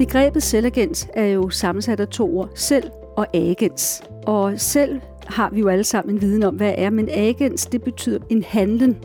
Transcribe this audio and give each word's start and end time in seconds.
Begrebet 0.00 0.42
selvagens 0.42 1.08
er 1.14 1.26
jo 1.26 1.50
sammensat 1.50 2.00
af 2.00 2.08
to 2.08 2.38
ord, 2.38 2.50
selv 2.54 2.90
og 3.16 3.26
agens. 3.34 4.02
Og 4.26 4.60
selv 4.60 5.00
har 5.26 5.50
vi 5.50 5.60
jo 5.60 5.68
alle 5.68 5.84
sammen 5.84 6.14
en 6.14 6.20
viden 6.20 6.42
om, 6.42 6.54
hvad 6.54 6.74
er, 6.78 6.90
men 6.90 7.08
agens, 7.12 7.66
det 7.66 7.82
betyder 7.82 8.18
en 8.30 8.42
handlen. 8.42 8.96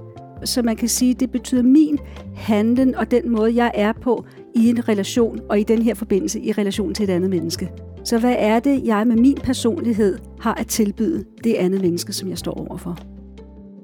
Så 0.43 0.61
man 0.61 0.75
kan 0.75 0.89
sige, 0.89 1.13
det 1.13 1.31
betyder 1.31 1.63
min 1.63 1.99
handlen 2.35 2.95
og 2.95 3.11
den 3.11 3.31
måde, 3.31 3.55
jeg 3.55 3.71
er 3.73 3.93
på 4.01 4.25
i 4.55 4.69
en 4.69 4.89
relation, 4.89 5.39
og 5.49 5.59
i 5.59 5.63
den 5.63 5.81
her 5.81 5.93
forbindelse 5.93 6.39
i 6.39 6.51
relation 6.51 6.93
til 6.93 7.03
et 7.03 7.09
andet 7.09 7.29
menneske. 7.29 7.71
Så 8.03 8.19
hvad 8.19 8.35
er 8.37 8.59
det, 8.59 8.85
jeg 8.85 9.07
med 9.07 9.15
min 9.15 9.37
personlighed 9.43 10.17
har 10.39 10.53
at 10.53 10.67
tilbyde 10.67 11.23
det 11.43 11.53
andet 11.53 11.81
menneske, 11.81 12.13
som 12.13 12.29
jeg 12.29 12.37
står 12.37 12.69
overfor? 12.69 12.97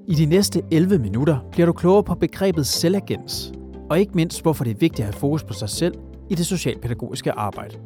I 0.08 0.14
de 0.14 0.26
næste 0.26 0.62
11 0.72 1.00
minutter 1.00 1.38
bliver 1.52 1.66
du 1.66 1.74
klogere 1.74 2.04
på 2.04 2.16
begrebet 2.16 2.68
selvagens, 2.68 3.54
og 3.90 4.00
ikke 4.00 4.12
mindst, 4.16 4.42
hvorfor 4.42 4.64
det 4.64 4.72
er 4.72 4.80
vigtigt 4.80 5.00
at 5.00 5.06
have 5.06 5.20
fokus 5.20 5.44
på 5.44 5.54
sig 5.54 5.70
selv 5.70 5.94
i 6.32 6.36
det 6.36 6.46
socialpædagogiske 6.46 7.32
arbejde. 7.32 7.80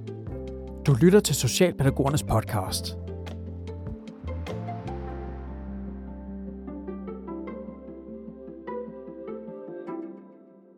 Du 0.86 0.95
lytter 1.02 1.20
til 1.20 1.36
Socialpædagogernes 1.36 2.23
podcast. 2.23 2.95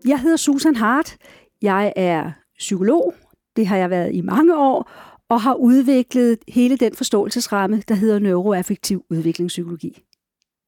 Jeg 0.08 0.20
hedder 0.20 0.38
Susan 0.38 0.76
Hart. 0.76 1.16
Jeg 1.62 1.94
er 1.96 2.32
psykolog. 2.58 3.14
Det 3.56 3.68
har 3.68 3.78
jeg 3.78 3.90
været 3.90 4.16
i 4.16 4.22
mange 4.22 4.58
år, 4.58 4.92
og 5.30 5.42
har 5.42 5.54
udviklet 5.54 6.38
hele 6.48 6.78
den 6.78 6.96
forståelsesramme, 6.96 7.84
der 7.88 7.96
hedder 7.96 8.20
neuroaffektiv 8.20 9.06
udviklingspsykologi. 9.10 10.07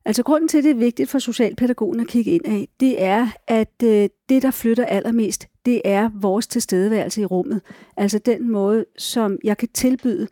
Altså 0.06 0.24
grunden 0.24 0.48
til, 0.48 0.58
at 0.58 0.64
det 0.64 0.72
er 0.72 0.76
vigtigt 0.76 1.10
for 1.10 1.20
socialpædagogen 1.20 2.00
at 2.00 2.08
kigge 2.08 2.32
ind 2.32 2.46
af, 2.46 2.68
det 2.80 3.04
er, 3.04 3.28
at 3.48 3.84
øh, 3.84 4.10
det, 4.30 4.42
der 4.42 4.52
flytter 4.52 4.86
allermest, 4.86 5.48
det 5.66 5.82
er 5.86 6.10
vores 6.14 6.48
tilstedeværelse 6.48 7.22
i 7.22 7.26
rummet. 7.26 7.62
Altså 7.98 8.20
den 8.20 8.52
måde, 8.52 8.86
som 8.98 9.38
jeg 9.44 9.58
kan 9.58 9.70
tilbyde 9.74 10.28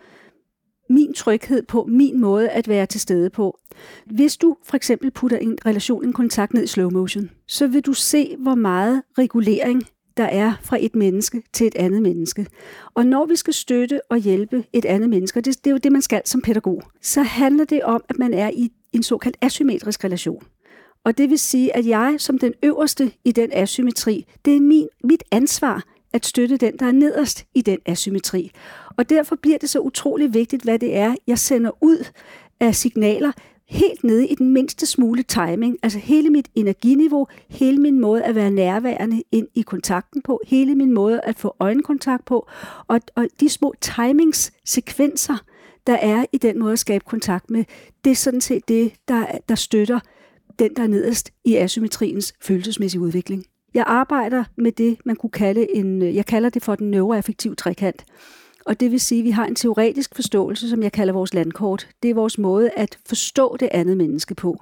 min 0.89 1.13
tryghed 1.13 1.63
på, 1.63 1.85
min 1.89 2.19
måde 2.19 2.49
at 2.49 2.67
være 2.67 2.85
til 2.85 3.01
stede 3.01 3.29
på. 3.29 3.59
Hvis 4.05 4.37
du 4.37 4.57
for 4.63 4.75
eksempel 4.75 5.11
putter 5.11 5.37
en 5.37 5.57
relation, 5.65 6.05
en 6.05 6.13
kontakt 6.13 6.53
ned 6.53 6.63
i 6.63 6.67
slow 6.67 6.89
motion, 6.89 7.29
så 7.47 7.67
vil 7.67 7.81
du 7.81 7.93
se, 7.93 8.35
hvor 8.39 8.55
meget 8.55 9.03
regulering 9.17 9.83
der 10.17 10.23
er 10.23 10.53
fra 10.61 10.77
et 10.79 10.95
menneske 10.95 11.43
til 11.53 11.67
et 11.67 11.75
andet 11.75 12.01
menneske. 12.01 12.47
Og 12.93 13.05
når 13.05 13.25
vi 13.25 13.35
skal 13.35 13.53
støtte 13.53 14.01
og 14.09 14.17
hjælpe 14.17 14.63
et 14.73 14.85
andet 14.85 15.09
menneske, 15.09 15.41
det, 15.41 15.57
det 15.57 15.67
er 15.67 15.71
jo 15.71 15.77
det, 15.77 15.91
man 15.91 16.01
skal 16.01 16.21
som 16.25 16.41
pædagog, 16.41 16.83
så 17.01 17.21
handler 17.21 17.65
det 17.65 17.83
om, 17.83 18.03
at 18.09 18.19
man 18.19 18.33
er 18.33 18.49
i 18.53 18.71
en 18.97 19.03
såkaldt 19.03 19.37
asymmetrisk 19.41 20.03
relation. 20.03 20.43
Og 21.03 21.17
det 21.17 21.29
vil 21.29 21.39
sige, 21.39 21.75
at 21.75 21.87
jeg 21.87 22.15
som 22.17 22.39
den 22.39 22.53
øverste 22.63 23.11
i 23.25 23.31
den 23.31 23.49
asymmetri, 23.53 24.25
det 24.45 24.55
er 24.55 24.61
min, 24.61 24.87
mit 25.03 25.23
ansvar 25.31 25.83
at 26.13 26.25
støtte 26.25 26.57
den, 26.57 26.77
der 26.79 26.85
er 26.85 26.91
nederst 26.91 27.45
i 27.53 27.61
den 27.61 27.77
asymmetri. 27.85 28.51
Og 28.97 29.09
derfor 29.09 29.35
bliver 29.35 29.57
det 29.57 29.69
så 29.69 29.79
utrolig 29.79 30.33
vigtigt, 30.33 30.63
hvad 30.63 30.79
det 30.79 30.95
er, 30.95 31.15
jeg 31.27 31.39
sender 31.39 31.71
ud 31.81 32.05
af 32.59 32.75
signaler, 32.75 33.31
helt 33.69 34.03
nede 34.03 34.27
i 34.27 34.35
den 34.35 34.49
mindste 34.49 34.85
smule 34.85 35.23
timing, 35.23 35.77
altså 35.83 35.99
hele 35.99 36.29
mit 36.29 36.47
energiniveau, 36.55 37.27
hele 37.49 37.77
min 37.77 37.99
måde 37.99 38.23
at 38.23 38.35
være 38.35 38.51
nærværende 38.51 39.23
ind 39.31 39.47
i 39.55 39.61
kontakten 39.61 40.21
på, 40.21 40.41
hele 40.47 40.75
min 40.75 40.93
måde 40.93 41.21
at 41.21 41.39
få 41.39 41.55
øjenkontakt 41.59 42.25
på, 42.25 42.47
og, 42.87 43.01
og 43.15 43.27
de 43.39 43.49
små 43.49 43.73
timingssekvenser, 43.81 45.37
der 45.87 45.95
er 45.95 46.25
i 46.33 46.37
den 46.37 46.59
måde 46.59 46.73
at 46.73 46.79
skabe 46.79 47.05
kontakt 47.07 47.49
med, 47.49 47.65
det 48.03 48.11
er 48.11 48.15
sådan 48.15 48.41
set 48.41 48.67
det, 48.67 48.93
der, 49.07 49.25
der 49.49 49.55
støtter 49.55 49.99
den, 50.59 50.75
der 50.75 50.83
er 50.83 50.87
nederst 50.87 51.31
i 51.45 51.55
asymmetriens 51.55 52.33
følelsesmæssige 52.41 53.01
udvikling. 53.01 53.45
Jeg 53.73 53.83
arbejder 53.87 54.43
med 54.57 54.71
det, 54.71 54.97
man 55.05 55.15
kunne 55.15 55.29
kalde 55.29 55.75
en, 55.75 56.01
jeg 56.01 56.25
kalder 56.25 56.49
det 56.49 56.63
for 56.63 56.75
den 56.75 56.91
neuroaffektive 56.91 57.55
trekant. 57.55 58.05
Og 58.65 58.79
det 58.79 58.91
vil 58.91 58.99
sige, 58.99 59.19
at 59.19 59.25
vi 59.25 59.29
har 59.29 59.45
en 59.45 59.55
teoretisk 59.55 60.15
forståelse, 60.15 60.69
som 60.69 60.83
jeg 60.83 60.91
kalder 60.91 61.13
vores 61.13 61.33
landkort. 61.33 61.87
Det 62.03 62.09
er 62.09 62.15
vores 62.15 62.37
måde 62.37 62.69
at 62.69 62.97
forstå 63.05 63.57
det 63.59 63.69
andet 63.71 63.97
menneske 63.97 64.35
på. 64.35 64.59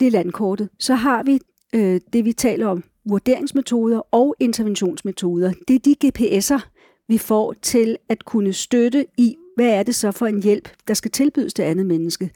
Det 0.00 0.06
er 0.06 0.10
landkortet. 0.10 0.68
Så 0.78 0.94
har 0.94 1.22
vi 1.22 1.40
øh, 1.74 2.00
det, 2.12 2.24
vi 2.24 2.32
taler 2.32 2.66
om, 2.66 2.84
vurderingsmetoder 3.04 4.14
og 4.14 4.34
interventionsmetoder. 4.40 5.52
Det 5.68 5.74
er 5.74 5.78
de 5.78 5.96
GPS'er, 6.04 6.60
vi 7.08 7.18
får 7.18 7.52
til 7.52 7.96
at 8.08 8.24
kunne 8.24 8.52
støtte 8.52 9.06
i, 9.18 9.36
hvad 9.56 9.68
er 9.68 9.82
det 9.82 9.94
så 9.94 10.12
for 10.12 10.26
en 10.26 10.42
hjælp, 10.42 10.68
der 10.88 10.94
skal 10.94 11.10
tilbydes 11.10 11.54
det 11.54 11.62
andet 11.62 11.86
menneske. 11.86 12.30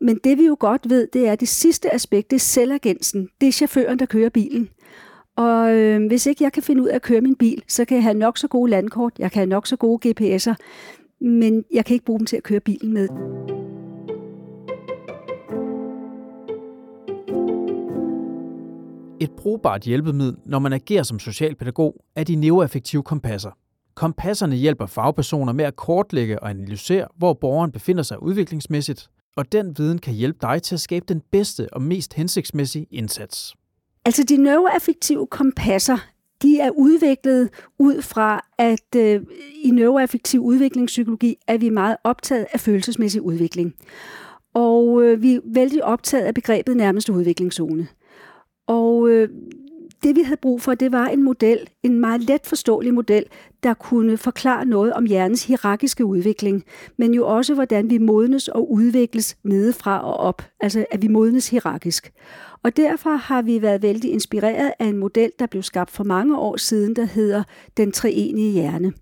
Men 0.00 0.20
det 0.24 0.38
vi 0.38 0.46
jo 0.46 0.56
godt 0.60 0.90
ved, 0.90 1.08
det 1.12 1.28
er, 1.28 1.32
at 1.32 1.40
det 1.40 1.48
sidste 1.48 1.94
aspekt, 1.94 2.30
det 2.30 2.36
er 2.36 2.40
selvagensen. 2.40 3.28
Det 3.40 3.48
er 3.48 3.52
chaufføren, 3.52 3.98
der 3.98 4.06
kører 4.06 4.28
bilen. 4.28 4.68
Og 5.36 5.74
øh, 5.74 6.06
hvis 6.06 6.26
ikke 6.26 6.44
jeg 6.44 6.52
kan 6.52 6.62
finde 6.62 6.82
ud 6.82 6.88
af 6.88 6.94
at 6.94 7.02
køre 7.02 7.20
min 7.20 7.36
bil, 7.36 7.62
så 7.68 7.84
kan 7.84 7.94
jeg 7.94 8.02
have 8.02 8.14
nok 8.14 8.38
så 8.38 8.48
gode 8.48 8.70
landkort, 8.70 9.12
jeg 9.18 9.32
kan 9.32 9.40
have 9.40 9.48
nok 9.48 9.66
så 9.66 9.76
gode 9.76 10.08
GPS'er, 10.08 10.54
men 11.20 11.64
jeg 11.72 11.84
kan 11.84 11.94
ikke 11.94 12.04
bruge 12.04 12.18
dem 12.18 12.26
til 12.26 12.36
at 12.36 12.42
køre 12.42 12.60
bilen 12.60 12.92
med. 12.92 13.08
Et 19.20 19.30
brugbart 19.30 19.82
hjælpemiddel, 19.82 20.36
når 20.44 20.58
man 20.58 20.72
agerer 20.72 21.02
som 21.02 21.18
socialpædagog, 21.18 22.04
er 22.16 22.24
de 22.24 22.34
neuroaffektive 22.34 23.02
kompasser. 23.02 23.50
Kompasserne 23.94 24.56
hjælper 24.56 24.86
fagpersoner 24.86 25.52
med 25.52 25.64
at 25.64 25.76
kortlægge 25.76 26.42
og 26.42 26.50
analysere, 26.50 27.08
hvor 27.16 27.32
borgeren 27.32 27.72
befinder 27.72 28.02
sig 28.02 28.22
udviklingsmæssigt, 28.22 29.08
og 29.36 29.52
den 29.52 29.78
viden 29.78 29.98
kan 29.98 30.14
hjælpe 30.14 30.38
dig 30.42 30.62
til 30.62 30.74
at 30.74 30.80
skabe 30.80 31.04
den 31.08 31.22
bedste 31.32 31.68
og 31.72 31.82
mest 31.82 32.14
hensigtsmæssige 32.14 32.86
indsats. 32.90 33.54
Altså 34.04 34.24
de 34.28 34.36
neuroaffektive 34.36 35.26
kompasser, 35.26 35.98
de 36.42 36.60
er 36.60 36.70
udviklet 36.70 37.50
ud 37.78 38.02
fra, 38.02 38.44
at 38.58 38.96
øh, 38.96 39.22
i 39.64 39.70
neuroaffektiv 39.70 40.40
udviklingspsykologi 40.40 41.36
er 41.46 41.58
vi 41.58 41.68
meget 41.70 41.96
optaget 42.04 42.46
af 42.52 42.60
følelsesmæssig 42.60 43.22
udvikling. 43.22 43.74
Og 44.54 45.02
øh, 45.02 45.22
vi 45.22 45.34
er 45.34 45.40
vældig 45.44 45.84
optaget 45.84 46.24
af 46.24 46.34
begrebet 46.34 46.76
nærmeste 46.76 47.12
udviklingszone. 47.12 47.88
Og 48.66 49.08
øh, 49.08 49.28
det 50.04 50.16
vi 50.16 50.22
havde 50.22 50.40
brug 50.42 50.62
for, 50.62 50.74
det 50.74 50.92
var 50.92 51.06
en 51.06 51.22
model, 51.22 51.68
en 51.82 52.00
meget 52.00 52.20
let 52.22 52.46
forståelig 52.46 52.94
model, 52.94 53.24
der 53.62 53.74
kunne 53.74 54.16
forklare 54.16 54.64
noget 54.64 54.92
om 54.92 55.04
hjernens 55.04 55.44
hierarkiske 55.44 56.04
udvikling, 56.04 56.64
men 56.96 57.14
jo 57.14 57.26
også 57.26 57.54
hvordan 57.54 57.90
vi 57.90 57.98
modnes 57.98 58.48
og 58.48 58.72
udvikles 58.72 59.36
nedefra 59.42 60.04
og 60.04 60.16
op, 60.16 60.42
altså 60.60 60.86
at 60.90 61.02
vi 61.02 61.08
modnes 61.08 61.48
hierarkisk. 61.48 62.12
Og 62.62 62.76
derfor 62.76 63.10
har 63.10 63.42
vi 63.42 63.62
været 63.62 63.82
vældig 63.82 64.10
inspireret 64.10 64.72
af 64.78 64.86
en 64.86 64.96
model, 64.96 65.30
der 65.38 65.46
blev 65.46 65.62
skabt 65.62 65.90
for 65.90 66.04
mange 66.04 66.38
år 66.38 66.56
siden, 66.56 66.96
der 66.96 67.04
hedder 67.04 67.42
den 67.76 67.92
treenige 67.92 68.52
hjerne. 68.52 68.92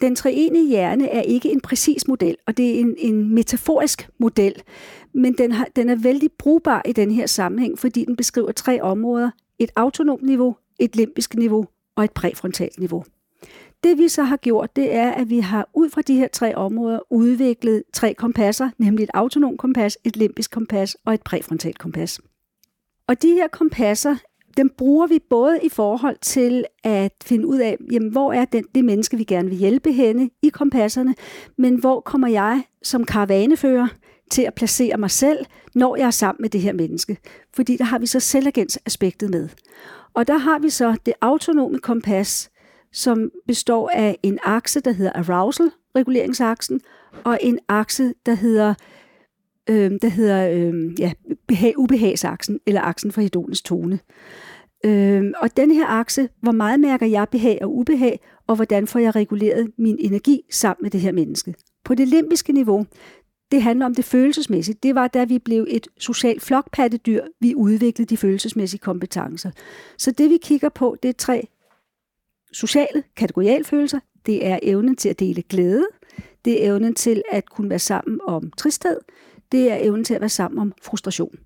Den 0.00 0.16
treenige 0.16 0.68
hjerne 0.68 1.08
er 1.08 1.22
ikke 1.22 1.52
en 1.52 1.60
præcis 1.60 2.08
model, 2.08 2.36
og 2.46 2.56
det 2.56 2.70
er 2.70 2.80
en, 2.80 2.94
en 2.98 3.34
metaforisk 3.34 4.08
model, 4.18 4.62
men 5.14 5.32
den, 5.32 5.52
har, 5.52 5.66
den 5.76 5.88
er 5.88 5.96
vældig 5.96 6.30
brugbar 6.38 6.82
i 6.88 6.92
den 6.92 7.10
her 7.10 7.26
sammenhæng, 7.26 7.78
fordi 7.78 8.04
den 8.04 8.16
beskriver 8.16 8.52
tre 8.52 8.82
områder. 8.82 9.30
Et 9.62 9.70
autonomt 9.76 10.22
niveau, 10.22 10.56
et 10.78 10.96
limbisk 10.96 11.34
niveau 11.34 11.66
og 11.96 12.04
et 12.04 12.10
præfrontalt 12.10 12.78
niveau. 12.78 13.04
Det 13.84 13.98
vi 13.98 14.08
så 14.08 14.22
har 14.22 14.36
gjort, 14.36 14.76
det 14.76 14.94
er, 14.94 15.10
at 15.10 15.30
vi 15.30 15.38
har 15.38 15.68
ud 15.74 15.90
fra 15.90 16.02
de 16.02 16.14
her 16.14 16.28
tre 16.28 16.54
områder 16.56 16.98
udviklet 17.10 17.82
tre 17.92 18.14
kompasser, 18.14 18.70
nemlig 18.78 19.04
et 19.04 19.10
autonomt 19.14 19.58
kompas, 19.58 19.98
et 20.04 20.16
limbisk 20.16 20.50
kompas 20.50 20.96
og 21.06 21.14
et 21.14 21.22
præfrontalt 21.22 21.78
kompas. 21.78 22.20
Og 23.06 23.22
de 23.22 23.28
her 23.28 23.48
kompasser, 23.48 24.16
dem 24.56 24.70
bruger 24.78 25.06
vi 25.06 25.18
både 25.30 25.58
i 25.62 25.68
forhold 25.68 26.16
til 26.20 26.64
at 26.84 27.12
finde 27.24 27.46
ud 27.46 27.58
af, 27.58 27.76
jamen, 27.92 28.10
hvor 28.10 28.32
er 28.32 28.44
den, 28.44 28.64
det 28.74 28.84
menneske, 28.84 29.16
vi 29.16 29.24
gerne 29.24 29.48
vil 29.48 29.58
hjælpe 29.58 29.92
henne 29.92 30.30
i 30.42 30.48
kompasserne, 30.48 31.14
men 31.58 31.74
hvor 31.74 32.00
kommer 32.00 32.28
jeg 32.28 32.62
som 32.82 33.04
karavanefører 33.04 33.88
til 34.32 34.42
at 34.42 34.54
placere 34.54 34.96
mig 34.96 35.10
selv, 35.10 35.46
når 35.74 35.96
jeg 35.96 36.06
er 36.06 36.10
sammen 36.10 36.42
med 36.42 36.50
det 36.50 36.60
her 36.60 36.72
menneske. 36.72 37.16
Fordi 37.54 37.76
der 37.76 37.84
har 37.84 37.98
vi 37.98 38.06
så 38.06 38.20
selvagensaspektet 38.20 39.30
med. 39.30 39.48
Og 40.14 40.26
der 40.26 40.38
har 40.38 40.58
vi 40.58 40.70
så 40.70 40.96
det 41.06 41.14
autonome 41.20 41.78
kompas, 41.78 42.50
som 42.92 43.30
består 43.46 43.90
af 43.94 44.18
en 44.22 44.38
akse, 44.44 44.80
der 44.80 44.92
hedder 44.92 45.12
arousal, 45.12 45.70
reguleringsaksen, 45.96 46.80
og 47.24 47.38
en 47.42 47.58
akse, 47.68 48.14
der 48.26 48.34
hedder 48.34 48.74
øh, 49.70 49.90
der 50.02 50.08
hedder 50.08 50.50
øh, 50.50 51.00
ja, 51.00 51.12
behag, 51.48 51.78
ubehagsaksen, 51.78 52.60
eller 52.66 52.80
aksen 52.80 53.12
for 53.12 53.20
hedonens 53.20 53.62
tone. 53.62 53.98
Øh, 54.84 55.32
og 55.40 55.56
den 55.56 55.70
her 55.70 55.86
akse, 55.86 56.28
hvor 56.40 56.52
meget 56.52 56.80
mærker 56.80 57.06
jeg 57.06 57.26
behag 57.30 57.58
og 57.62 57.76
ubehag, 57.76 58.20
og 58.46 58.56
hvordan 58.56 58.86
får 58.86 58.98
jeg 58.98 59.16
reguleret 59.16 59.70
min 59.78 59.96
energi 60.00 60.40
sammen 60.50 60.82
med 60.82 60.90
det 60.90 61.00
her 61.00 61.12
menneske. 61.12 61.54
På 61.84 61.94
det 61.94 62.08
limbiske 62.08 62.52
niveau, 62.52 62.86
det 63.52 63.62
handler 63.62 63.86
om 63.86 63.94
det 63.94 64.04
følelsesmæssige. 64.04 64.78
Det 64.82 64.94
var, 64.94 65.08
da 65.08 65.24
vi 65.24 65.38
blev 65.38 65.66
et 65.70 65.86
socialt 65.98 66.42
flokpattedyr, 66.42 67.24
vi 67.40 67.54
udviklede 67.54 68.08
de 68.08 68.16
følelsesmæssige 68.16 68.80
kompetencer. 68.80 69.50
Så 69.98 70.10
det 70.10 70.30
vi 70.30 70.38
kigger 70.42 70.68
på, 70.68 70.96
det 71.02 71.08
er 71.08 71.12
tre 71.12 71.48
sociale 72.52 73.02
kategorialfølelser. 73.16 74.00
Det 74.26 74.46
er 74.46 74.58
evnen 74.62 74.96
til 74.96 75.08
at 75.08 75.20
dele 75.20 75.42
glæde. 75.42 75.86
Det 76.44 76.64
er 76.64 76.72
evnen 76.72 76.94
til 76.94 77.22
at 77.32 77.50
kunne 77.50 77.70
være 77.70 77.78
sammen 77.78 78.20
om 78.26 78.50
tristhed 78.50 78.96
det 79.52 79.72
er 79.72 79.76
evnen 79.80 80.04
til 80.04 80.14
at 80.14 80.20
være 80.20 80.28
sammen 80.28 80.58
om 80.58 80.72
frustration. 80.82 81.38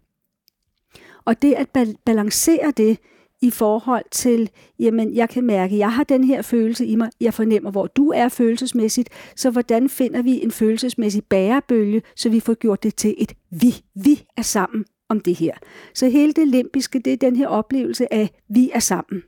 Og 1.25 1.43
det 1.43 1.55
at 1.55 1.69
balancere 2.05 2.73
det 2.77 2.99
i 3.47 3.51
forhold 3.51 4.05
til, 4.11 4.51
jamen 4.79 5.15
jeg 5.15 5.29
kan 5.29 5.45
mærke, 5.45 5.79
jeg 5.79 5.93
har 5.93 6.05
den 6.05 6.25
her 6.25 6.43
følelse 6.43 6.87
i 6.87 6.97
mig, 6.97 7.11
jeg 7.21 7.35
fornemmer, 7.35 7.71
hvor 7.71 7.87
du 7.87 8.11
er 8.11 8.29
følelsesmæssigt, 8.29 9.09
så 9.37 9.51
hvordan 9.51 9.89
finder 9.89 10.23
vi 10.23 10.43
en 10.43 10.51
følelsesmæssig 10.51 11.25
bærebølge, 11.25 12.03
så 12.17 12.29
vi 12.29 12.41
får 12.41 12.55
gjort 12.55 12.83
det 12.83 12.95
til 12.95 13.15
et 13.19 13.33
vi. 13.51 13.75
Vi 13.95 14.25
er 14.37 14.43
sammen 14.43 14.85
om 15.09 15.21
det 15.21 15.35
her. 15.35 15.53
Så 15.95 16.09
hele 16.09 16.33
det 16.33 16.49
limbiske, 16.49 16.99
det 16.99 17.13
er 17.13 17.17
den 17.17 17.37
her 17.37 17.49
oplevelse 17.49 18.13
af, 18.13 18.31
vi 18.49 18.71
er 18.75 18.79
sammen. 18.79 19.23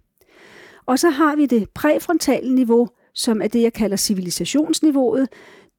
Og 0.87 0.99
så 0.99 1.11
har 1.11 1.37
vi 1.37 1.47
det 1.47 1.71
præfrontale 1.75 2.55
niveau, 2.55 2.89
som 3.15 3.43
er 3.43 3.49
det, 3.49 3.63
jeg 3.63 3.73
kalder 3.73 3.97
civilisationsniveauet. 3.97 5.29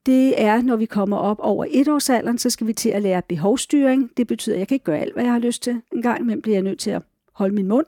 Det 0.06 0.42
er, 0.42 0.62
når 0.62 0.76
vi 0.76 0.86
kommer 0.86 1.18
op 1.18 1.38
over 1.40 1.66
etårsalderen, 1.70 2.38
så 2.38 2.50
skal 2.50 2.68
vi 2.68 2.74
til 2.74 2.90
at 2.90 3.02
lære 3.02 3.22
behovsstyring. 3.30 4.10
Det 4.18 4.28
betyder, 4.28 4.56
at 4.56 4.60
jeg 4.60 4.68
kan 4.68 4.76
ikke 4.76 4.86
gøre 4.86 5.00
alt, 5.00 5.14
hvad 5.14 5.24
jeg 5.24 5.34
har 5.34 5.40
lyst 5.40 5.64
til. 5.64 5.82
En 5.94 6.02
gang 6.02 6.20
imellem 6.20 6.42
bliver 6.42 6.56
jeg 6.56 6.64
nødt 6.64 6.80
til 6.80 6.92
at 6.92 7.02
holde 7.40 7.56
min 7.56 7.68
mund. 7.68 7.86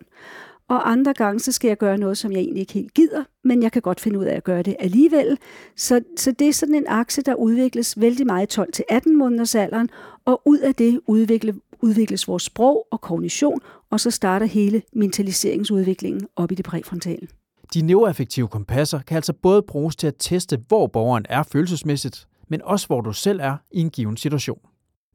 Og 0.67 0.91
andre 0.91 1.13
gange, 1.13 1.39
så 1.39 1.51
skal 1.51 1.67
jeg 1.67 1.77
gøre 1.77 1.97
noget, 1.97 2.17
som 2.17 2.31
jeg 2.31 2.39
egentlig 2.39 2.61
ikke 2.61 2.73
helt 2.73 2.93
gider, 2.93 3.23
men 3.43 3.63
jeg 3.63 3.71
kan 3.71 3.81
godt 3.81 3.99
finde 3.99 4.19
ud 4.19 4.25
af 4.25 4.35
at 4.35 4.43
gøre 4.43 4.61
det 4.61 4.75
alligevel. 4.79 5.37
Så, 5.75 6.01
så 6.17 6.31
det 6.31 6.47
er 6.47 6.53
sådan 6.53 6.75
en 6.75 6.85
akse, 6.87 7.21
der 7.21 7.35
udvikles 7.35 7.99
vældig 7.99 8.25
meget 8.25 8.57
i 8.57 8.61
12-18 8.91 9.17
måneders 9.17 9.55
alderen, 9.55 9.89
og 10.25 10.41
ud 10.45 10.59
af 10.59 10.75
det 10.75 10.99
udvikle, 11.07 11.55
udvikles 11.81 12.27
vores 12.27 12.43
sprog 12.43 12.87
og 12.91 13.01
kognition, 13.01 13.59
og 13.89 13.99
så 13.99 14.11
starter 14.11 14.45
hele 14.45 14.81
mentaliseringsudviklingen 14.93 16.27
op 16.35 16.51
i 16.51 16.55
det 16.55 16.65
præfrontale. 16.65 17.27
De 17.73 17.81
neuroaffektive 17.81 18.47
kompasser 18.47 18.99
kan 18.99 19.15
altså 19.15 19.33
både 19.33 19.61
bruges 19.61 19.95
til 19.95 20.07
at 20.07 20.15
teste, 20.19 20.59
hvor 20.67 20.87
borgeren 20.87 21.25
er 21.29 21.43
følelsesmæssigt, 21.43 22.27
men 22.49 22.61
også 22.61 22.87
hvor 22.87 23.01
du 23.01 23.13
selv 23.13 23.39
er 23.39 23.57
i 23.71 23.79
en 23.79 23.89
given 23.89 24.17
situation. 24.17 24.59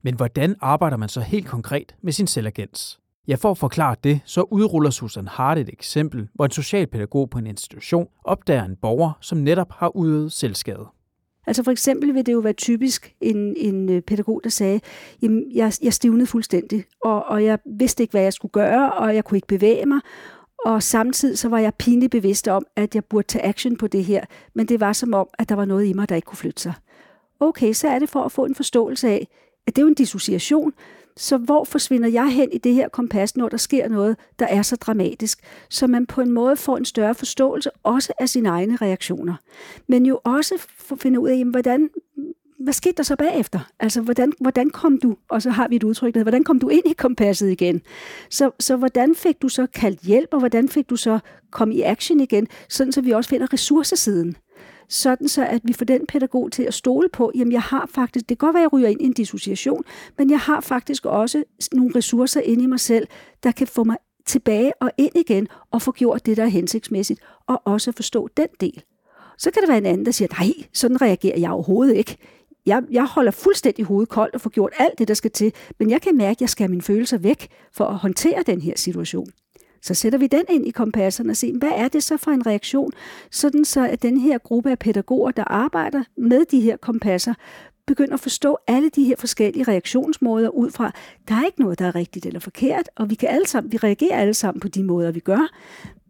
Men 0.03 0.15
hvordan 0.15 0.57
arbejder 0.61 0.97
man 0.97 1.09
så 1.09 1.21
helt 1.21 1.47
konkret 1.47 1.95
med 2.03 2.13
sin 2.13 2.27
selvagens? 2.27 3.01
Ja, 3.29 3.35
for 3.35 3.51
at 3.51 3.59
forklare 3.59 3.97
det, 4.05 4.21
så 4.25 4.43
udruller 4.51 4.91
Susan 4.91 5.29
Hart 5.29 5.59
et 5.59 5.69
eksempel, 5.69 6.29
hvor 6.35 6.45
en 6.45 6.51
socialpædagog 6.51 7.31
på 7.31 7.39
en 7.39 7.47
institution 7.47 8.09
opdager 8.25 8.65
en 8.65 8.77
borger, 8.77 9.13
som 9.21 9.39
netop 9.39 9.73
har 9.73 9.97
udøvet 9.97 10.33
selvskade. 10.33 10.87
Altså 11.47 11.63
for 11.63 11.71
eksempel 11.71 12.15
vil 12.15 12.27
det 12.27 12.33
jo 12.33 12.39
være 12.39 12.53
typisk 12.53 13.15
en, 13.21 13.55
en 13.57 13.89
øh, 13.89 14.03
pædagog, 14.03 14.41
der 14.45 14.51
sagde, 14.51 14.81
jamen 15.23 15.45
jeg, 15.55 15.73
jeg 15.83 15.93
stivnede 15.93 16.27
fuldstændig, 16.27 16.85
og, 17.05 17.25
og 17.25 17.45
jeg 17.45 17.59
vidste 17.79 18.03
ikke, 18.03 18.11
hvad 18.11 18.23
jeg 18.23 18.33
skulle 18.33 18.53
gøre, 18.53 18.93
og 18.93 19.15
jeg 19.15 19.25
kunne 19.25 19.39
ikke 19.39 19.49
bevæge 19.49 19.87
mig, 19.87 20.01
og 20.65 20.83
samtidig 20.83 21.39
så 21.39 21.49
var 21.49 21.59
jeg 21.59 21.75
pinligt 21.75 22.11
bevidst 22.11 22.49
om, 22.49 22.67
at 22.77 22.95
jeg 22.95 23.05
burde 23.05 23.27
tage 23.27 23.45
action 23.45 23.77
på 23.77 23.87
det 23.87 24.05
her, 24.05 24.25
men 24.55 24.69
det 24.69 24.81
var 24.81 24.93
som 24.93 25.15
om, 25.15 25.29
at 25.39 25.49
der 25.49 25.55
var 25.55 25.65
noget 25.65 25.87
i 25.87 25.93
mig, 25.93 26.09
der 26.09 26.17
ikke 26.17 26.27
kunne 26.27 26.39
flytte 26.39 26.63
sig. 26.63 26.73
Okay, 27.41 27.73
så 27.73 27.89
er 27.89 27.99
det 27.99 28.09
for 28.09 28.23
at 28.23 28.33
få 28.33 28.45
en 28.45 28.55
forståelse 28.55 29.09
af, 29.09 29.29
at 29.67 29.77
det 29.77 29.83
er 29.83 29.85
jo 29.85 29.89
en 29.89 29.95
dissociation, 29.95 30.73
så 31.17 31.37
hvor 31.37 31.65
forsvinder 31.65 32.09
jeg 32.09 32.29
hen 32.29 32.53
i 32.53 32.59
det 32.59 32.75
her 32.75 32.89
kompas, 32.89 33.37
når 33.37 33.49
der 33.49 33.57
sker 33.57 33.89
noget, 33.89 34.17
der 34.39 34.47
er 34.47 34.63
så 34.63 34.77
dramatisk? 34.77 35.41
Så 35.71 35.87
man 35.87 36.07
på 36.07 36.21
en 36.21 36.33
måde 36.33 36.57
får 36.57 36.77
en 36.77 36.85
større 36.85 37.15
forståelse 37.15 37.71
også 37.83 38.13
af 38.21 38.29
sine 38.29 38.49
egne 38.49 38.77
reaktioner. 38.77 39.35
Men 39.87 40.07
jo 40.07 40.21
også 40.25 40.55
for 40.79 40.95
at 40.95 41.01
finde 41.01 41.21
ud 41.21 41.29
af, 41.29 41.37
jamen, 41.37 41.51
hvordan, 41.51 41.91
hvad 42.59 42.73
skete 42.73 42.95
der 42.97 43.03
så 43.03 43.17
bagefter? 43.17 43.61
Altså, 43.81 44.01
hvordan, 44.01 44.33
hvordan 44.41 44.71
kom 44.71 44.99
du, 44.99 45.17
og 45.29 45.43
så 45.43 45.51
har 45.51 45.69
vi 45.69 45.77
et 45.77 45.85
udtryk, 45.85 46.15
der 46.15 46.23
hvordan 46.23 46.45
kom 46.45 46.59
du 46.59 46.69
ind 46.69 46.87
i 46.87 46.93
kompasset 46.93 47.51
igen? 47.51 47.83
Så, 48.31 48.51
så 48.61 48.77
hvordan 48.77 49.15
fik 49.15 49.43
du 49.43 49.49
så 49.49 49.67
kaldt 49.67 50.01
hjælp, 50.01 50.29
og 50.33 50.39
hvordan 50.39 50.69
fik 50.69 50.91
du 50.91 50.97
så 50.97 51.19
kom 51.51 51.71
i 51.71 51.83
action 51.83 52.21
igen, 52.21 52.49
sådan 52.69 52.93
så 52.93 53.01
vi 53.01 53.11
også 53.11 53.31
finder 53.31 53.53
ressourcesiden? 53.53 54.37
Sådan 54.89 55.29
så 55.29 55.47
at 55.47 55.61
vi 55.65 55.73
får 55.73 55.85
den 55.85 56.07
pædagog 56.07 56.53
til 56.53 56.63
at 56.63 56.75
stole 56.75 57.09
på, 57.09 57.33
jamen 57.35 57.53
jeg 57.53 57.63
har 57.63 57.91
faktisk, 57.95 58.29
det 58.29 58.39
kan 58.39 58.47
godt 58.47 58.55
være, 58.55 58.61
at 58.61 58.65
jeg 58.65 58.73
ryger 58.73 58.89
ind 58.89 59.01
i 59.01 59.05
en 59.05 59.13
dissociation, 59.13 59.85
men 60.19 60.31
jeg 60.31 60.41
har 60.41 60.61
faktisk 60.61 61.07
også 61.07 61.45
nogle 61.73 61.97
ressourcer 61.97 62.41
inde 62.41 62.65
i 62.65 62.67
mig 62.67 62.81
selv, 62.81 63.07
der 63.43 63.53
kan 63.53 63.67
få 63.67 63.85
mig 63.85 63.97
tilbage 64.27 64.73
og 64.81 64.91
ind 64.99 65.17
igen 65.17 65.49
og 65.71 65.83
få 65.83 65.93
gjort 65.93 66.27
det, 66.27 66.37
der 66.37 66.43
er 66.43 66.49
hensigtsmæssigt, 66.49 67.21
og 67.47 67.63
også 67.65 67.93
forstå 67.93 68.29
den 68.37 68.49
del. 68.61 68.83
Så 69.39 69.51
kan 69.51 69.63
der 69.63 69.69
være 69.69 69.79
en 69.79 69.87
anden, 69.87 70.07
der 70.07 70.13
siger, 70.13 70.29
nej, 70.41 70.53
sådan 70.73 71.03
reagerer 71.03 71.39
jeg 71.39 71.51
overhovedet 71.51 71.97
ikke. 71.97 72.17
Jeg, 72.67 72.83
jeg 72.91 73.05
holder 73.05 73.31
fuldstændig 73.31 73.85
hovedet 73.85 74.09
koldt 74.09 74.35
og 74.35 74.41
får 74.41 74.51
gjort 74.51 74.73
alt 74.79 74.99
det, 74.99 75.09
der 75.09 75.15
skal 75.15 75.31
til, 75.31 75.53
men 75.79 75.91
jeg 75.91 76.03
kan 76.03 76.17
mærke, 76.17 76.37
at 76.37 76.41
jeg 76.41 76.49
skal 76.49 76.65
have 76.65 76.71
mine 76.71 76.83
følelser 76.83 77.19
væk 77.19 77.49
for 77.73 77.85
at 77.85 77.97
håndtere 77.97 78.43
den 78.47 78.61
her 78.61 78.77
situation. 78.77 79.27
Så 79.87 79.95
sætter 79.95 80.19
vi 80.19 80.27
den 80.27 80.45
ind 80.51 80.67
i 80.67 80.71
kompasserne 80.71 81.31
og 81.31 81.37
ser, 81.37 81.59
hvad 81.59 81.71
er 81.75 81.89
det 81.89 82.03
så 82.03 82.17
for 82.17 82.31
en 82.31 82.47
reaktion, 82.47 82.91
sådan 83.31 83.65
så 83.65 83.89
at 83.89 84.03
den 84.03 84.21
her 84.21 84.39
gruppe 84.39 84.71
af 84.71 84.79
pædagoger, 84.79 85.31
der 85.31 85.45
arbejder 85.45 86.03
med 86.17 86.45
de 86.51 86.61
her 86.61 86.77
kompasser, 86.77 87.35
begynder 87.87 88.15
at 88.15 88.21
forstå 88.21 88.59
alle 88.67 88.91
de 88.91 89.05
her 89.05 89.17
forskellige 89.19 89.65
reaktionsmåder 89.65 90.49
ud 90.49 90.71
fra, 90.71 90.93
der 91.29 91.35
er 91.35 91.45
ikke 91.47 91.61
noget, 91.61 91.79
der 91.79 91.87
er 91.87 91.95
rigtigt 91.95 92.27
eller 92.27 92.41
forkert, 92.41 92.89
og 92.97 93.11
vi, 93.11 93.15
kan 93.15 93.29
alle 93.29 93.47
sammen, 93.47 93.73
vi 93.73 93.77
reagerer 93.77 94.21
alle 94.21 94.35
sammen 94.35 94.61
på 94.61 94.69
de 94.69 94.85
måder, 94.85 95.11
vi 95.11 95.21
gør, 95.21 95.49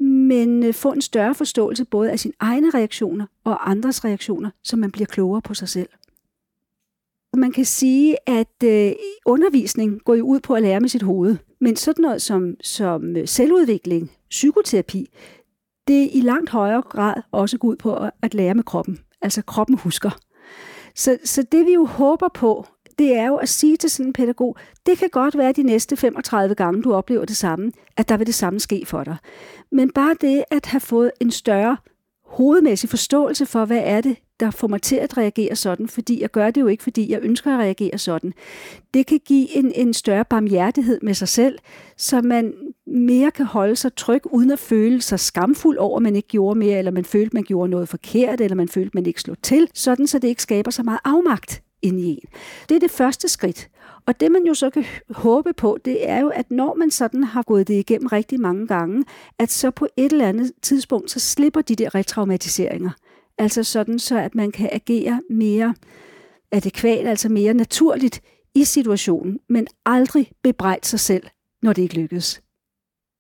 men 0.03 0.65
øh, 0.65 0.75
få 0.75 0.93
en 0.93 1.03
større 1.03 1.35
forståelse 1.35 1.85
både 1.85 2.11
af 2.11 2.19
sine 2.19 2.35
egne 2.41 2.71
reaktioner 2.71 3.27
og 3.45 3.71
andres 3.71 4.05
reaktioner, 4.05 4.51
så 4.63 4.77
man 4.77 4.91
bliver 4.91 5.07
klogere 5.07 5.43
på 5.43 5.55
sig 5.55 5.69
selv. 5.69 5.89
Man 7.37 7.53
kan 7.53 7.65
sige, 7.65 8.17
at 8.27 8.63
øh, 8.65 8.93
undervisning 9.27 10.01
går 10.05 10.15
jo 10.15 10.25
ud 10.25 10.41
på 10.41 10.55
at 10.55 10.63
lære 10.63 10.81
med 10.81 10.89
sit 10.89 11.03
hoved. 11.03 11.37
Men 11.61 11.77
sådan 11.77 12.03
noget 12.03 12.23
som, 12.23 12.55
som 12.63 13.17
øh, 13.17 13.29
selvudvikling, 13.29 14.11
psykoterapi, 14.31 15.07
det 15.89 16.11
i 16.13 16.21
langt 16.21 16.51
højere 16.51 16.83
grad 16.83 17.15
også 17.33 17.59
går 17.59 17.69
ud 17.69 17.77
på 17.77 18.09
at 18.23 18.35
lære 18.35 18.55
med 18.55 18.65
kroppen. 18.65 18.99
Altså 19.23 19.43
kroppen 19.43 19.79
husker. 19.79 20.11
Så, 20.95 21.19
så 21.25 21.43
det 21.53 21.67
vi 21.67 21.73
jo 21.73 21.85
håber 21.85 22.29
på, 22.35 22.67
det 22.99 23.15
er 23.15 23.27
jo 23.27 23.37
at 23.37 23.49
sige 23.49 23.77
til 23.77 23.91
sådan 23.91 24.07
en 24.07 24.13
pædagog, 24.13 24.57
det 24.87 24.99
kan 24.99 25.09
godt 25.13 25.39
være 25.39 25.53
de 25.53 25.63
næste 25.63 25.97
35 25.97 26.55
gange, 26.55 26.83
du 26.83 26.95
oplever 26.95 27.25
det 27.25 27.37
samme, 27.37 27.73
at 27.97 28.09
der 28.09 28.17
vil 28.17 28.27
det 28.27 28.35
samme 28.35 28.61
ske 28.61 28.83
for 28.87 29.05
dig. 29.05 29.17
Men 29.73 29.91
bare 29.91 30.15
det 30.21 30.45
at 30.51 30.67
have 30.67 30.81
fået 30.81 31.11
en 31.21 31.31
større 31.31 31.77
hovedmæssig 32.27 32.91
forståelse 32.91 33.47
for, 33.47 33.65
hvad 33.65 33.81
er 33.85 34.01
det, 34.01 34.17
der 34.41 34.51
får 34.51 34.69
mig 34.69 34.83
til 34.83 34.97
at 34.97 35.17
reagere 35.17 35.57
sådan, 35.57 35.89
fordi 35.89 36.23
jeg 36.23 36.31
gør 36.31 36.51
det 36.51 36.61
jo 36.61 36.67
ikke, 36.67 36.83
fordi 36.83 37.13
jeg 37.13 37.21
ønsker 37.23 37.55
at 37.55 37.61
reagere 37.61 37.99
sådan. 37.99 38.33
Det 38.95 39.07
kan 39.07 39.21
give 39.25 39.57
en, 39.57 39.73
en 39.75 39.95
større 39.95 40.25
barmhjertighed 40.25 40.99
med 41.03 41.15
sig 41.15 41.29
selv, 41.29 41.59
så 41.97 42.21
man 42.21 42.53
mere 42.87 43.31
kan 43.31 43.47
holde 43.47 43.77
sig 43.77 43.95
tryg, 43.97 44.21
uden 44.25 44.51
at 44.51 44.59
føle 44.59 45.03
sig 45.03 45.21
skamfuld 45.21 45.79
over, 45.79 45.97
at 45.97 46.03
man 46.03 46.17
ikke 46.17 46.29
gjorde 46.29 46.59
mere, 46.59 46.79
eller 46.79 46.91
man 46.91 47.05
følte, 47.05 47.35
man 47.35 47.45
gjorde 47.45 47.71
noget 47.71 47.89
forkert, 47.89 48.41
eller 48.41 48.55
man 48.55 48.69
følte, 48.69 48.91
man 48.95 49.07
ikke 49.07 49.21
slog 49.21 49.37
til, 49.43 49.69
sådan 49.75 50.07
så 50.07 50.19
det 50.19 50.29
ikke 50.29 50.43
skaber 50.43 50.71
så 50.71 50.83
meget 50.83 51.01
afmagt 51.05 51.63
ind 51.83 52.01
i 52.01 52.05
en. 52.05 52.29
Det 52.69 52.75
er 52.75 52.81
det 52.81 52.91
første 52.91 53.29
skridt. 53.29 53.69
Og 54.07 54.21
det 54.21 54.33
man 54.33 54.45
jo 54.47 54.55
så 54.55 54.71
kan 54.71 54.85
håbe 55.11 55.53
på, 55.53 55.79
det 55.85 56.09
er 56.09 56.21
jo, 56.21 56.29
at 56.29 56.51
når 56.51 56.75
man 56.75 56.91
sådan 56.91 57.25
har 57.25 57.43
gået 57.43 57.69
det 57.69 57.75
igennem 57.75 58.07
rigtig 58.07 58.41
mange 58.41 58.67
gange, 58.67 59.05
at 59.39 59.51
så 59.51 59.71
på 59.71 59.87
et 59.97 60.13
eller 60.13 60.29
andet 60.29 60.53
tidspunkt, 60.63 61.11
så 61.11 61.21
slipper 61.21 61.61
de 61.61 61.77
der 61.77 61.95
retraumatiseringer. 61.95 62.91
Altså 63.39 63.65
sådan 63.65 63.99
så, 63.99 64.19
at 64.19 64.35
man 64.35 64.53
kan 64.53 64.69
agere 64.73 65.23
mere 65.31 65.75
adekvat, 66.53 67.07
altså 67.07 67.29
mere 67.29 67.55
naturligt 67.55 68.21
i 68.55 68.65
situationen, 68.65 69.41
men 69.49 69.67
aldrig 69.87 70.31
bebrejde 70.43 70.87
sig 70.87 71.01
selv, 71.01 71.27
når 71.63 71.73
det 71.73 71.83
ikke 71.83 72.01
lykkes. 72.01 72.43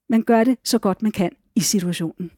Man 0.08 0.22
gør 0.22 0.44
det 0.44 0.58
så 0.64 0.78
godt 0.78 1.02
man 1.02 1.12
kan 1.12 1.30
i 1.56 1.60
situationen. 1.60 2.30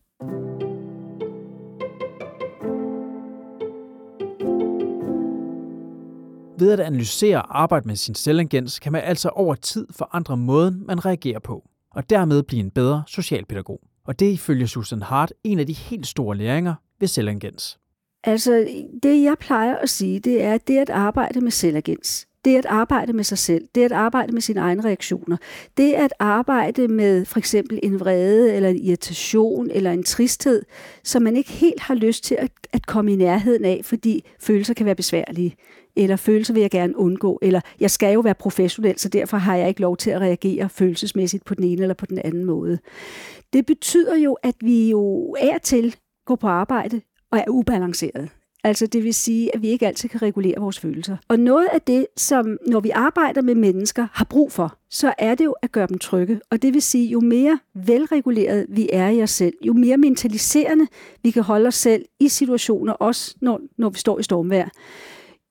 Ved 6.58 6.72
at 6.72 6.80
analysere 6.80 7.42
og 7.42 7.62
arbejde 7.62 7.88
med 7.88 7.96
sin 7.96 8.14
selvagens, 8.14 8.78
kan 8.78 8.92
man 8.92 9.02
altså 9.04 9.28
over 9.28 9.54
tid 9.54 9.86
forandre 9.90 10.36
måden, 10.36 10.86
man 10.86 11.04
reagerer 11.04 11.38
på, 11.38 11.64
og 11.90 12.10
dermed 12.10 12.42
blive 12.42 12.60
en 12.60 12.70
bedre 12.70 13.02
socialpædagog. 13.06 13.80
Og 14.06 14.18
det 14.18 14.28
er 14.28 14.32
ifølge 14.32 14.66
Susan 14.66 15.02
Hart 15.02 15.32
en 15.44 15.58
af 15.58 15.66
de 15.66 15.72
helt 15.72 16.06
store 16.06 16.36
læringer 16.36 16.74
ved 17.00 17.08
selvagens. 17.08 17.78
Altså, 18.24 18.68
det 19.02 19.22
jeg 19.22 19.36
plejer 19.40 19.76
at 19.76 19.90
sige, 19.90 20.20
det 20.20 20.42
er, 20.42 20.54
at 20.54 20.68
det 20.68 20.78
at 20.78 20.90
arbejde 20.90 21.40
med 21.40 21.50
selvagens, 21.50 22.28
det 22.44 22.56
at 22.56 22.66
arbejde 22.66 23.12
med 23.12 23.24
sig 23.24 23.38
selv, 23.38 23.68
det 23.74 23.84
at 23.84 23.92
arbejde 23.92 24.32
med 24.32 24.40
sine 24.40 24.60
egne 24.60 24.84
reaktioner, 24.84 25.36
det 25.76 25.92
at 25.92 26.12
arbejde 26.18 26.88
med 26.88 27.24
for 27.24 27.38
eksempel 27.38 27.80
en 27.82 28.00
vrede 28.00 28.54
eller 28.54 28.68
en 28.68 28.78
irritation 28.78 29.70
eller 29.70 29.92
en 29.92 30.02
tristhed, 30.02 30.62
som 31.04 31.22
man 31.22 31.36
ikke 31.36 31.50
helt 31.50 31.80
har 31.80 31.94
lyst 31.94 32.24
til 32.24 32.36
at, 32.38 32.50
at 32.72 32.86
komme 32.86 33.12
i 33.12 33.16
nærheden 33.16 33.64
af, 33.64 33.80
fordi 33.84 34.24
følelser 34.40 34.74
kan 34.74 34.86
være 34.86 34.94
besværlige 34.94 35.56
eller 35.98 36.16
følelser 36.16 36.54
vil 36.54 36.60
jeg 36.60 36.70
gerne 36.70 36.98
undgå, 36.98 37.38
eller 37.42 37.60
jeg 37.80 37.90
skal 37.90 38.12
jo 38.14 38.20
være 38.20 38.34
professionel, 38.34 38.98
så 38.98 39.08
derfor 39.08 39.36
har 39.36 39.56
jeg 39.56 39.68
ikke 39.68 39.80
lov 39.80 39.96
til 39.96 40.10
at 40.10 40.20
reagere 40.20 40.68
følelsesmæssigt 40.68 41.44
på 41.44 41.54
den 41.54 41.64
ene 41.64 41.82
eller 41.82 41.94
på 41.94 42.06
den 42.06 42.18
anden 42.24 42.44
måde. 42.44 42.78
Det 43.52 43.66
betyder 43.66 44.16
jo, 44.16 44.34
at 44.42 44.54
vi 44.60 44.90
jo 44.90 45.36
er 45.40 45.58
til 45.58 45.96
går 46.26 46.36
på 46.36 46.46
arbejde 46.46 47.00
og 47.32 47.38
er 47.38 47.44
ubalanceret. 47.48 48.28
Altså 48.64 48.86
det 48.86 49.04
vil 49.04 49.14
sige, 49.14 49.54
at 49.54 49.62
vi 49.62 49.68
ikke 49.68 49.86
altid 49.86 50.08
kan 50.08 50.22
regulere 50.22 50.60
vores 50.60 50.78
følelser. 50.78 51.16
Og 51.28 51.38
noget 51.38 51.68
af 51.72 51.80
det, 51.80 52.06
som 52.16 52.58
når 52.66 52.80
vi 52.80 52.90
arbejder 52.90 53.42
med 53.42 53.54
mennesker 53.54 54.06
har 54.12 54.24
brug 54.24 54.52
for, 54.52 54.76
så 54.90 55.14
er 55.18 55.34
det 55.34 55.44
jo 55.44 55.54
at 55.62 55.72
gøre 55.72 55.86
dem 55.86 55.98
trygge. 55.98 56.40
Og 56.50 56.62
det 56.62 56.74
vil 56.74 56.82
sige, 56.82 57.06
jo 57.06 57.20
mere 57.20 57.58
velreguleret 57.74 58.66
vi 58.68 58.88
er 58.92 59.08
i 59.08 59.22
os 59.22 59.30
selv, 59.30 59.54
jo 59.62 59.72
mere 59.72 59.96
mentaliserende 59.96 60.86
vi 61.22 61.30
kan 61.30 61.42
holde 61.42 61.66
os 61.66 61.74
selv 61.74 62.04
i 62.20 62.28
situationer, 62.28 62.92
også 62.92 63.34
når, 63.40 63.60
når 63.78 63.90
vi 63.90 63.98
står 63.98 64.18
i 64.18 64.22
stormvejr, 64.22 64.68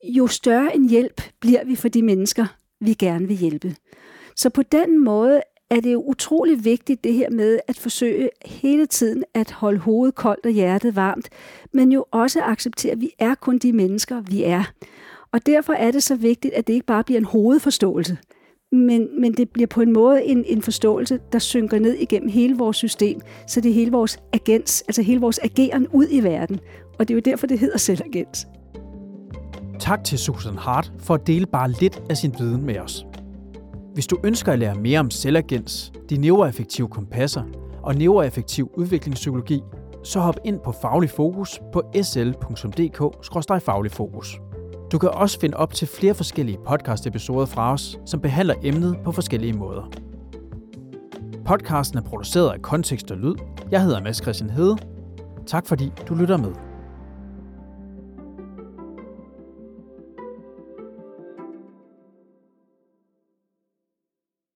jo 0.03 0.27
større 0.27 0.75
en 0.75 0.89
hjælp 0.89 1.21
bliver 1.39 1.65
vi 1.65 1.75
for 1.75 1.87
de 1.87 2.01
mennesker, 2.01 2.45
vi 2.81 2.93
gerne 2.93 3.27
vil 3.27 3.37
hjælpe. 3.37 3.75
Så 4.35 4.49
på 4.49 4.61
den 4.61 5.03
måde 5.03 5.41
er 5.69 5.79
det 5.79 5.93
jo 5.93 6.01
utrolig 6.01 6.65
vigtigt 6.65 7.03
det 7.03 7.13
her 7.13 7.29
med 7.29 7.59
at 7.67 7.77
forsøge 7.77 8.29
hele 8.45 8.85
tiden 8.85 9.23
at 9.33 9.51
holde 9.51 9.79
hovedet 9.79 10.15
koldt 10.15 10.45
og 10.45 10.51
hjertet 10.51 10.95
varmt, 10.95 11.29
men 11.73 11.91
jo 11.91 12.05
også 12.11 12.41
acceptere, 12.41 12.91
at 12.91 13.01
vi 13.01 13.11
er 13.19 13.35
kun 13.35 13.57
de 13.57 13.73
mennesker, 13.73 14.21
vi 14.21 14.43
er. 14.43 14.63
Og 15.31 15.45
derfor 15.45 15.73
er 15.73 15.91
det 15.91 16.03
så 16.03 16.15
vigtigt, 16.15 16.53
at 16.53 16.67
det 16.67 16.73
ikke 16.73 16.85
bare 16.85 17.03
bliver 17.03 17.19
en 17.19 17.25
hovedforståelse, 17.25 18.17
men, 18.71 19.21
men 19.21 19.33
det 19.33 19.49
bliver 19.49 19.67
på 19.67 19.81
en 19.81 19.93
måde 19.93 20.23
en, 20.23 20.43
en 20.45 20.61
forståelse, 20.61 21.19
der 21.31 21.39
synker 21.39 21.79
ned 21.79 21.93
igennem 21.93 22.29
hele 22.29 22.57
vores 22.57 22.77
system, 22.77 23.21
så 23.47 23.61
det 23.61 23.69
er 23.69 23.73
hele 23.73 23.91
vores 23.91 24.19
agens, 24.33 24.81
altså 24.87 25.01
hele 25.01 25.21
vores 25.21 25.39
ageren 25.43 25.87
ud 25.87 26.07
i 26.11 26.19
verden. 26.19 26.59
Og 26.99 27.07
det 27.07 27.13
er 27.13 27.15
jo 27.15 27.21
derfor, 27.21 27.47
det 27.47 27.59
hedder 27.59 27.77
selvagens. 27.77 28.47
Tak 29.79 30.03
til 30.03 30.17
Susan 30.17 30.57
Hart 30.57 30.91
for 30.99 31.13
at 31.13 31.27
dele 31.27 31.45
bare 31.45 31.71
lidt 31.71 32.01
af 32.09 32.17
sin 32.17 32.35
viden 32.39 32.65
med 32.65 32.79
os. 32.79 33.05
Hvis 33.93 34.07
du 34.07 34.17
ønsker 34.23 34.51
at 34.51 34.59
lære 34.59 34.75
mere 34.75 34.99
om 34.99 35.11
selvagens, 35.11 35.91
de 36.09 36.17
neuroaffektive 36.17 36.87
kompasser 36.87 37.43
og 37.83 37.95
neuroaffektiv 37.95 38.71
udviklingspsykologi, 38.73 39.61
så 40.03 40.19
hop 40.19 40.35
ind 40.45 40.59
på 40.59 40.71
Faglig 40.71 41.09
Fokus 41.09 41.61
på 41.73 41.81
sl.dk-faglig 42.01 43.91
fokus. 43.91 44.39
Du 44.91 44.97
kan 44.97 45.09
også 45.09 45.39
finde 45.39 45.57
op 45.57 45.73
til 45.73 45.87
flere 45.87 46.13
forskellige 46.13 46.57
podcast-episoder 46.67 47.45
fra 47.45 47.73
os, 47.73 47.99
som 48.05 48.21
behandler 48.21 48.55
emnet 48.63 48.97
på 49.03 49.11
forskellige 49.11 49.53
måder. 49.53 49.89
Podcasten 51.45 51.97
er 51.97 52.01
produceret 52.01 52.53
af 52.53 52.61
Kontekst 52.61 53.11
og 53.11 53.17
Lyd. 53.17 53.35
Jeg 53.71 53.83
hedder 53.83 54.01
Mads 54.01 54.21
Christian 54.21 54.49
Hede. 54.49 54.77
Tak 55.45 55.67
fordi 55.67 55.91
du 56.09 56.15
lytter 56.15 56.37
med. 56.37 56.66